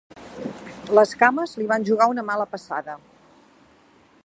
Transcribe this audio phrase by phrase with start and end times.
[0.99, 2.99] Les cames li van jugar una mala passada.